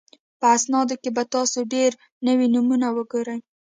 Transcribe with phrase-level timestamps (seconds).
[0.39, 1.91] په اسنادو کې به تاسو ډېر
[2.27, 3.39] نوي نومونه وګورئ